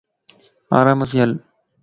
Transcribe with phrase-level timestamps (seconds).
[0.77, 1.31] آرام سين ھل